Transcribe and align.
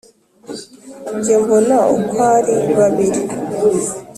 jye 1.21 1.33
mbona 1.43 1.77
uko 1.95 2.15
ari 2.35 2.55
babiri 2.77 3.21